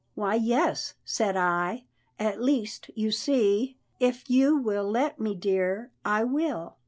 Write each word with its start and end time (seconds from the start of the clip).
"Why, 0.15 0.33
yes," 0.33 0.95
said 1.05 1.37
I, 1.37 1.85
"at 2.17 2.41
least 2.41 2.89
you 2.95 3.11
see 3.11 3.77
If 3.99 4.27
you 4.31 4.57
will 4.57 4.89
let 4.89 5.19
me, 5.19 5.35
dear, 5.35 5.91
I 6.03 6.23
will." 6.23 6.77